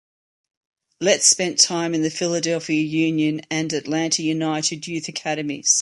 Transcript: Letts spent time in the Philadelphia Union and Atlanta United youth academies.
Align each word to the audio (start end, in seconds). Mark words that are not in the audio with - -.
Letts 0.99 1.27
spent 1.27 1.59
time 1.59 1.93
in 1.93 2.01
the 2.01 2.09
Philadelphia 2.09 2.81
Union 2.81 3.41
and 3.51 3.71
Atlanta 3.71 4.23
United 4.23 4.87
youth 4.87 5.07
academies. 5.07 5.79